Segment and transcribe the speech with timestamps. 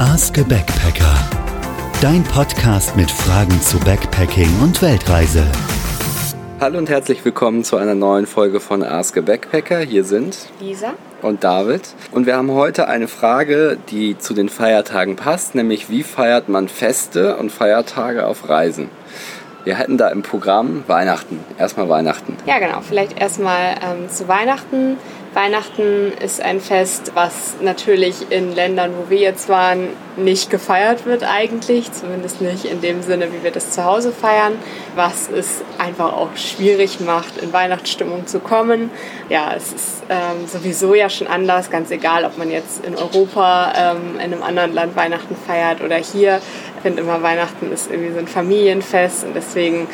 [0.00, 1.14] Ask a Backpacker.
[2.00, 5.44] Dein Podcast mit Fragen zu Backpacking und Weltreise.
[6.58, 9.80] Hallo und herzlich willkommen zu einer neuen Folge von Ask a Backpacker.
[9.80, 11.82] Hier sind Lisa und David.
[12.12, 16.68] Und wir haben heute eine Frage, die zu den Feiertagen passt, nämlich wie feiert man
[16.68, 18.88] Feste und Feiertage auf Reisen?
[19.64, 21.40] Wir hätten da im Programm Weihnachten.
[21.58, 22.38] Erstmal Weihnachten.
[22.46, 22.80] Ja, genau.
[22.80, 24.96] Vielleicht erstmal ähm, zu Weihnachten.
[25.32, 31.22] Weihnachten ist ein Fest, was natürlich in Ländern, wo wir jetzt waren, nicht gefeiert wird
[31.22, 34.54] eigentlich, zumindest nicht in dem Sinne, wie wir das zu Hause feiern,
[34.96, 38.90] was es einfach auch schwierig macht, in Weihnachtsstimmung zu kommen.
[39.28, 43.72] Ja, es ist ähm, sowieso ja schon anders, ganz egal, ob man jetzt in Europa,
[43.76, 46.40] ähm, in einem anderen Land Weihnachten feiert oder hier.
[46.76, 49.86] Ich finde immer, Weihnachten ist irgendwie so ein Familienfest und deswegen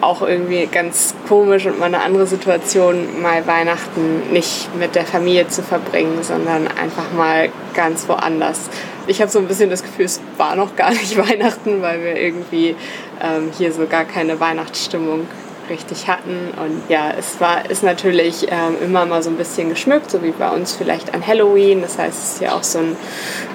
[0.00, 5.48] auch irgendwie ganz komisch und mal eine andere Situation, mal Weihnachten nicht mit der Familie
[5.48, 8.70] zu verbringen, sondern einfach mal ganz woanders.
[9.06, 12.16] Ich habe so ein bisschen das Gefühl, es war noch gar nicht Weihnachten, weil wir
[12.16, 12.76] irgendwie
[13.20, 15.26] ähm, hier so gar keine Weihnachtsstimmung
[15.68, 16.50] richtig hatten.
[16.60, 20.30] Und ja, es war, ist natürlich ähm, immer mal so ein bisschen geschmückt, so wie
[20.30, 21.82] bei uns vielleicht an Halloween.
[21.82, 22.96] Das heißt, es ist ja auch so ein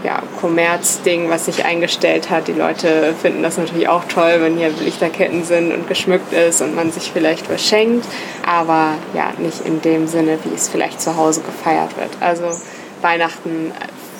[0.04, 2.48] ja, Kommerzding, was sich eingestellt hat.
[2.48, 6.76] Die Leute finden das natürlich auch toll, wenn hier Lichterketten sind und geschmückt ist und
[6.76, 8.06] man sich vielleicht was schenkt.
[8.46, 12.12] Aber ja, nicht in dem Sinne, wie es vielleicht zu Hause gefeiert wird.
[12.20, 12.46] Also
[13.02, 13.72] Weihnachten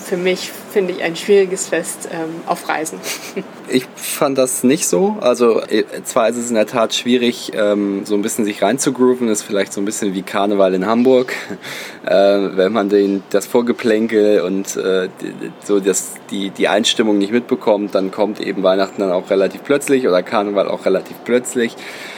[0.04, 2.98] für mich finde ich ein schwieriges Fest ähm, auf Reisen.
[3.66, 5.16] Ich fand das nicht so.
[5.22, 9.28] Also äh, zwar ist es in der Tat schwierig, ähm, so ein bisschen sich reinzugrooven,
[9.28, 11.32] ist vielleicht so ein bisschen wie Karneval in Hamburg,
[12.04, 15.08] äh, wenn man den, das Vorgeplänkel und äh,
[15.64, 20.06] so das, die, die Einstimmung nicht mitbekommt, dann kommt eben Weihnachten dann auch relativ plötzlich
[20.06, 21.74] oder Karneval auch relativ plötzlich.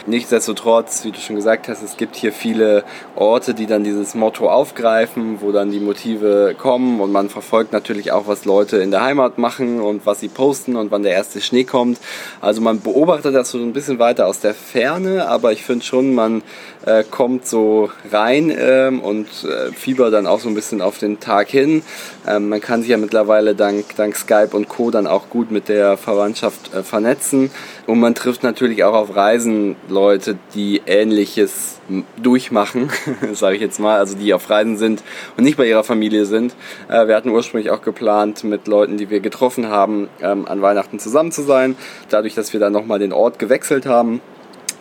[0.06, 2.82] Nichtsdestotrotz, wie du schon gesagt hast, es gibt hier viele
[3.14, 8.10] Orte, die dann dieses Motto aufgreifen, wo dann die Motive kommen und man verfolgt natürlich
[8.10, 11.40] auch, was Leute in der Heimat machen und was sie posten und wann der erste
[11.40, 11.98] Schnee kommt.
[12.40, 16.14] Also man beobachtet das so ein bisschen weiter aus der Ferne, aber ich finde schon,
[16.14, 16.42] man
[16.86, 21.20] äh, kommt so rein ähm, und äh, fiebert dann auch so ein bisschen auf den
[21.20, 21.82] Tag hin.
[22.26, 24.90] Ähm, man kann sich ja mittlerweile dank, dank Skype und Co.
[24.90, 27.50] dann auch gut mit der Verwandtschaft äh, vernetzen.
[27.86, 31.78] Und man trifft natürlich auch auf Reisen Leute, die Ähnliches
[32.16, 32.90] durchmachen,
[33.32, 35.02] sage ich jetzt mal, also die auf Reisen sind
[35.36, 36.54] und nicht bei ihrer Familie sind.
[36.88, 40.98] Äh, wir hatten ursprünglich auch geplant, mit Leuten, die wir getroffen haben, ähm, an Weihnachten
[40.98, 41.76] zusammen zu sein.
[42.08, 44.20] Dadurch, dass wir dann nochmal den Ort gewechselt haben,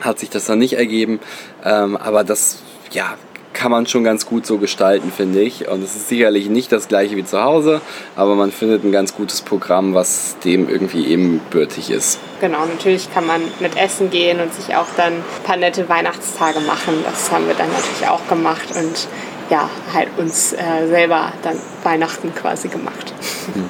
[0.02, 1.20] hat sich das dann nicht ergeben.
[1.64, 2.62] Ähm, aber das,
[2.92, 3.16] ja,
[3.56, 5.68] kann man schon ganz gut so gestalten, finde ich.
[5.68, 7.82] Und es ist sicherlich nicht das gleiche wie zu Hause,
[8.16, 12.20] aber man findet ein ganz gutes Programm, was dem irgendwie ebenbürtig ist.
[12.40, 16.60] Genau, natürlich kann man mit Essen gehen und sich auch dann ein paar nette Weihnachtstage
[16.60, 16.94] machen.
[17.04, 19.08] Das haben wir dann natürlich auch gemacht und
[19.50, 23.14] ja, halt uns äh, selber dann Weihnachten quasi gemacht.
[23.54, 23.70] Hm.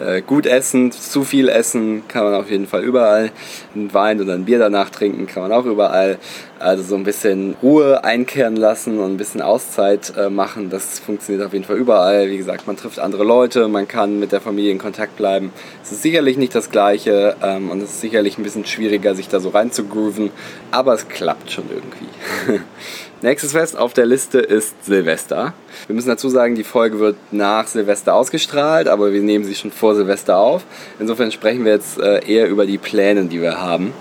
[0.00, 3.30] Äh, gut essen, zu viel essen kann man auf jeden Fall überall.
[3.74, 6.18] Ein Wein oder ein Bier danach trinken kann man auch überall.
[6.58, 11.46] Also so ein bisschen Ruhe einkehren lassen und ein bisschen Auszeit äh, machen, das funktioniert
[11.46, 12.30] auf jeden Fall überall.
[12.30, 15.52] Wie gesagt, man trifft andere Leute, man kann mit der Familie in Kontakt bleiben.
[15.82, 19.28] Es ist sicherlich nicht das Gleiche ähm, und es ist sicherlich ein bisschen schwieriger, sich
[19.28, 20.30] da so rein zu grooven,
[20.70, 22.60] aber es klappt schon irgendwie.
[23.22, 25.52] Nächstes Fest auf der Liste ist Silvester.
[25.86, 29.72] Wir müssen dazu sagen, die Folge wird nach Silvester ausgestrahlt, aber wir nehmen sie schon
[29.72, 30.62] vor Silvester auf.
[30.98, 33.92] Insofern sprechen wir jetzt äh, eher über die Pläne, die wir haben.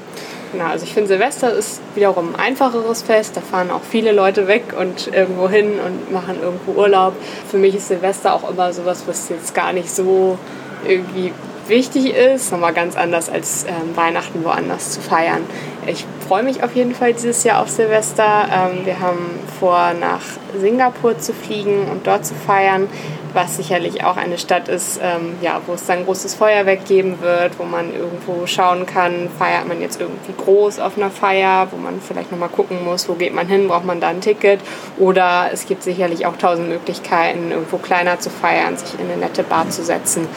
[0.54, 3.36] Genau, also ich finde Silvester ist wiederum ein einfacheres Fest.
[3.36, 7.14] Da fahren auch viele Leute weg und irgendwo hin und machen irgendwo Urlaub.
[7.52, 10.40] Für mich ist Silvester auch immer sowas, was jetzt gar nicht so
[10.88, 11.34] irgendwie
[11.70, 12.52] wichtig ist.
[12.52, 15.44] Nochmal ganz anders als ähm, Weihnachten woanders zu feiern.
[15.88, 18.48] Ich freue mich auf jeden Fall dieses Jahr auf Silvester.
[18.52, 20.22] Ähm, wir haben vor, nach
[20.60, 22.88] Singapur zu fliegen und dort zu feiern,
[23.34, 27.60] was sicherlich auch eine Stadt ist, ähm, ja, wo es dann großes Feuerwerk geben wird,
[27.60, 32.02] wo man irgendwo schauen kann, feiert man jetzt irgendwie groß auf einer Feier, wo man
[32.02, 34.60] vielleicht nochmal gucken muss, wo geht man hin, braucht man da ein Ticket.
[34.98, 39.44] Oder es gibt sicherlich auch tausend Möglichkeiten, irgendwo kleiner zu feiern, sich in eine nette
[39.44, 40.28] Bar zu setzen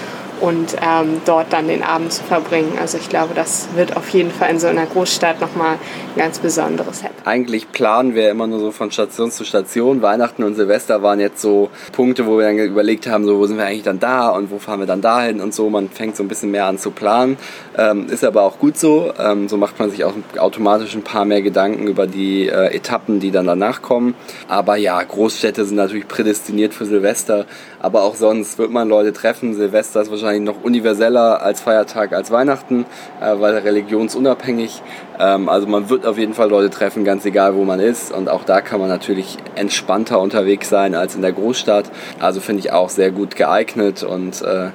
[0.43, 2.77] und ähm, dort dann den Abend zu verbringen.
[2.81, 6.41] Also ich glaube, das wird auf jeden Fall in so einer Großstadt nochmal ein ganz
[6.41, 7.15] besonderes Happen.
[7.25, 10.03] Eigentlich planen wir immer nur so von Station zu Station.
[10.03, 13.57] Weihnachten und Silvester waren jetzt so Punkte, wo wir dann überlegt haben, so wo sind
[13.57, 15.71] wir eigentlich dann da und wo fahren wir dann dahin und so.
[15.71, 17.37] Man fängt so ein bisschen mehr an zu planen.
[17.79, 19.13] Ähm, ist aber auch gut so.
[19.21, 23.21] Ähm, so macht man sich auch automatisch ein paar mehr Gedanken über die äh, Etappen,
[23.21, 24.17] die dann danach kommen.
[24.49, 27.47] Aber ja, Großstädte sind natürlich prädestiniert für Silvester.
[27.79, 29.55] Aber auch sonst wird man Leute treffen.
[29.55, 32.87] Silvester ist wahrscheinlich wahrscheinlich noch universeller als Feiertag als Weihnachten,
[33.21, 34.83] äh, weil religionsunabhängig.
[35.19, 38.13] Ähm, also man wird auf jeden Fall Leute treffen, ganz egal wo man ist.
[38.13, 41.91] Und auch da kann man natürlich entspannter unterwegs sein als in der Großstadt.
[42.19, 44.71] Also finde ich auch sehr gut geeignet und äh,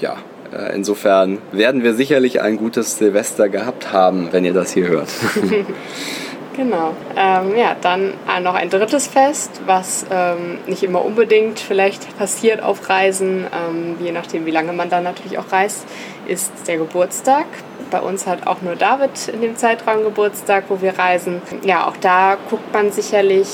[0.00, 0.16] ja,
[0.52, 5.08] äh, insofern werden wir sicherlich ein gutes Silvester gehabt haben, wenn ihr das hier hört.
[6.54, 6.92] Genau.
[7.16, 8.12] Ähm, ja, dann
[8.42, 14.12] noch ein drittes Fest, was ähm, nicht immer unbedingt vielleicht passiert auf Reisen, ähm, je
[14.12, 15.86] nachdem, wie lange man dann natürlich auch reist,
[16.26, 17.46] ist der Geburtstag.
[17.90, 21.40] Bei uns hat auch nur David in dem Zeitraum Geburtstag, wo wir reisen.
[21.64, 23.48] Ja, auch da guckt man sicherlich,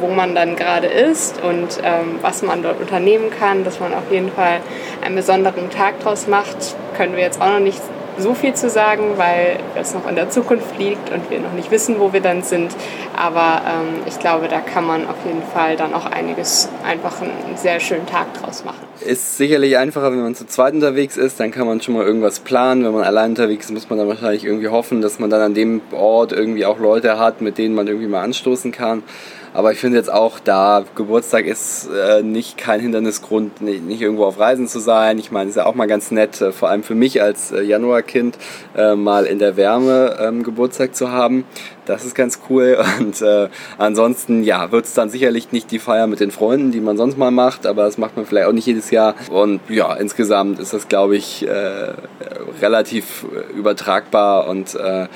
[0.00, 4.10] wo man dann gerade ist und ähm, was man dort unternehmen kann, dass man auf
[4.10, 4.60] jeden Fall
[5.04, 6.76] einen besonderen Tag draus macht.
[6.96, 7.80] Können wir jetzt auch noch nicht
[8.20, 11.70] so viel zu sagen, weil es noch in der Zukunft liegt und wir noch nicht
[11.70, 12.74] wissen, wo wir dann sind.
[13.16, 17.56] Aber ähm, ich glaube, da kann man auf jeden Fall dann auch einiges einfach einen
[17.56, 18.78] sehr schönen Tag draus machen.
[19.00, 22.40] Ist sicherlich einfacher, wenn man zu zweit unterwegs ist, dann kann man schon mal irgendwas
[22.40, 22.84] planen.
[22.84, 25.54] Wenn man allein unterwegs ist, muss man dann wahrscheinlich irgendwie hoffen, dass man dann an
[25.54, 29.02] dem Ort irgendwie auch Leute hat, mit denen man irgendwie mal anstoßen kann.
[29.52, 34.24] Aber ich finde jetzt auch da, Geburtstag ist äh, nicht kein Hindernisgrund, nicht, nicht, irgendwo
[34.24, 35.18] auf Reisen zu sein.
[35.18, 37.60] Ich meine, ist ja auch mal ganz nett, äh, vor allem für mich als äh,
[38.10, 38.38] Januarkind,
[38.76, 41.44] äh, mal in der Wärme ähm, Geburtstag zu haben.
[41.86, 42.78] Das ist ganz cool.
[42.98, 43.48] Und äh,
[43.78, 47.18] ansonsten, ja, wird es dann sicherlich nicht die Feier mit den Freunden, die man sonst
[47.18, 49.14] mal macht, aber das macht man vielleicht auch nicht jedes Jahr.
[49.30, 51.92] Und ja, insgesamt ist das, glaube ich, äh,
[52.60, 53.26] relativ
[53.56, 55.06] übertragbar und äh,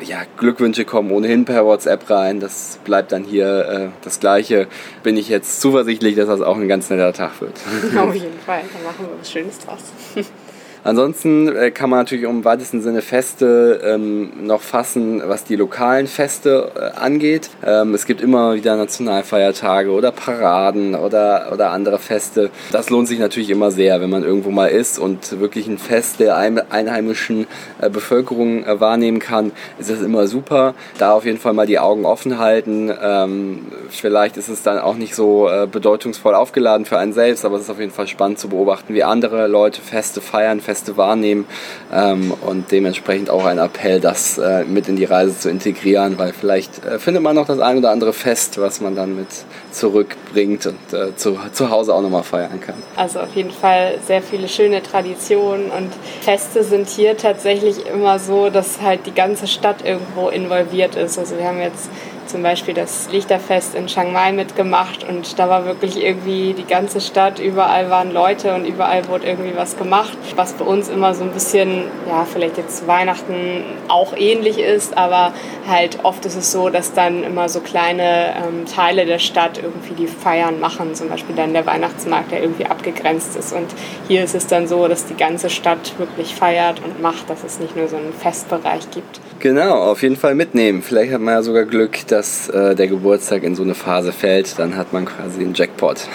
[0.00, 2.40] ja, Glückwünsche kommen ohnehin per WhatsApp rein.
[2.40, 4.68] Das bleibt dann hier äh, das Gleiche.
[5.02, 7.58] Bin ich jetzt zuversichtlich, dass das auch ein ganz netter Tag wird.
[7.96, 9.80] Auf jeden Fall, da machen wir was Schönes draus.
[10.84, 16.06] Ansonsten äh, kann man natürlich im weitesten Sinne Feste ähm, noch fassen, was die lokalen
[16.06, 17.48] Feste äh, angeht.
[17.64, 22.50] Ähm, es gibt immer wieder Nationalfeiertage oder Paraden oder, oder andere Feste.
[22.70, 26.20] Das lohnt sich natürlich immer sehr, wenn man irgendwo mal ist und wirklich ein Fest
[26.20, 27.46] der einheimischen
[27.80, 30.74] äh, Bevölkerung äh, wahrnehmen kann, ist das immer super.
[30.98, 32.92] Da auf jeden Fall mal die Augen offen halten.
[33.02, 37.56] Ähm, vielleicht ist es dann auch nicht so äh, bedeutungsvoll aufgeladen für einen selbst, aber
[37.56, 40.96] es ist auf jeden Fall spannend zu beobachten, wie andere Leute Feste feiern, Feste Feste
[40.96, 41.46] wahrnehmen
[41.92, 46.32] ähm, und dementsprechend auch ein Appell, das äh, mit in die Reise zu integrieren, weil
[46.32, 49.28] vielleicht äh, findet man noch das ein oder andere Fest, was man dann mit
[49.70, 52.74] zurückbringt und äh, zu, zu Hause auch nochmal feiern kann.
[52.96, 55.92] Also auf jeden Fall sehr viele schöne Traditionen und
[56.22, 61.20] Feste sind hier tatsächlich immer so, dass halt die ganze Stadt irgendwo involviert ist.
[61.20, 61.88] Also wir haben jetzt
[62.26, 67.00] zum Beispiel das Lichterfest in Chiang Mai mitgemacht und da war wirklich irgendwie die ganze
[67.00, 71.24] Stadt, überall waren Leute und überall wurde irgendwie was gemacht, was bei uns immer so
[71.24, 75.32] ein bisschen, ja, vielleicht jetzt Weihnachten auch ähnlich ist, aber
[75.68, 79.94] halt oft ist es so, dass dann immer so kleine ähm, Teile der Stadt irgendwie
[79.94, 83.66] die Feiern machen, zum Beispiel dann der Weihnachtsmarkt, der irgendwie abgegrenzt ist und
[84.08, 87.60] hier ist es dann so, dass die ganze Stadt wirklich feiert und macht, dass es
[87.60, 89.20] nicht nur so einen Festbereich gibt.
[89.40, 90.82] Genau, auf jeden Fall mitnehmen.
[90.82, 94.58] Vielleicht hat man ja sogar Glück, dass äh, der Geburtstag in so eine Phase fällt.
[94.60, 96.06] Dann hat man quasi einen Jackpot.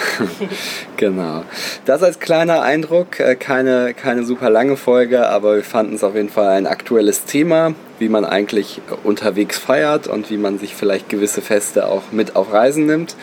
[0.97, 1.43] genau.
[1.83, 3.19] Das als kleiner Eindruck.
[3.19, 7.25] Äh, keine, keine super lange Folge, aber wir fanden es auf jeden Fall ein aktuelles
[7.25, 12.37] Thema, wie man eigentlich unterwegs feiert und wie man sich vielleicht gewisse Feste auch mit
[12.37, 13.17] auf Reisen nimmt.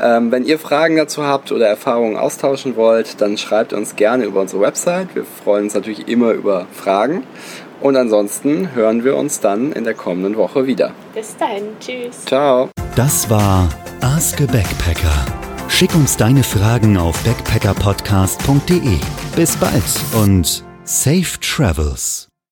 [0.00, 4.42] Ähm, wenn ihr Fragen dazu habt oder Erfahrungen austauschen wollt, dann schreibt uns gerne über
[4.42, 5.14] unsere Website.
[5.14, 7.24] Wir freuen uns natürlich immer über Fragen.
[7.80, 10.92] Und ansonsten hören wir uns dann in der kommenden Woche wieder.
[11.14, 12.24] Bis dahin, tschüss.
[12.24, 12.68] Ciao.
[12.96, 13.68] Das war
[14.00, 15.26] Ask a Backpacker.
[15.68, 18.98] Schick uns deine Fragen auf backpackerpodcast.de.
[19.36, 19.82] Bis bald
[20.14, 22.27] und safe travels.